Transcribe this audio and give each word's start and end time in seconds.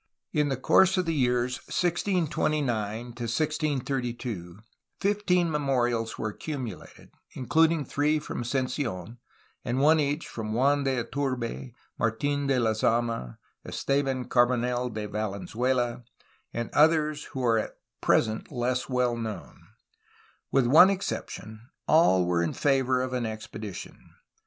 In 0.33 0.49
the 0.49 0.57
course 0.57 0.97
of 0.97 1.05
the 1.05 1.13
years 1.13 1.57
1629 1.67 2.67
1632 3.09 4.57
fifteen 4.99 5.51
memorials 5.51 6.17
were 6.17 6.29
accumulated, 6.29 7.11
including 7.35 7.85
three 7.85 8.17
from 8.17 8.41
Ascensi6n, 8.41 9.17
and 9.63 9.79
one 9.79 9.99
each 9.99 10.27
from 10.27 10.53
Juan 10.53 10.85
de 10.85 11.03
Iturbe, 11.03 11.73
Martin 11.99 12.47
de 12.47 12.55
Lezama, 12.57 13.37
Esteban 13.63 14.25
Carbonel 14.27 14.89
de 14.89 15.05
Valenzuela, 15.07 16.03
and 16.51 16.71
others 16.73 17.25
who 17.35 17.45
are 17.45 17.59
at 17.59 17.77
present 18.01 18.51
less 18.51 18.89
well 18.89 19.15
known. 19.15 19.67
With 20.51 20.65
one 20.65 20.89
exception 20.89 21.69
all 21.87 22.25
were 22.25 22.41
in 22.41 22.53
favor 22.53 23.03
of 23.03 23.13
an 23.13 23.27
expedition. 23.27 23.99